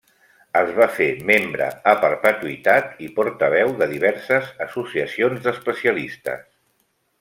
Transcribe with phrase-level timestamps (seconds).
[0.61, 6.47] Es va fer membre a perpetuïtat i portaveu de diverses associacions d'especialistes.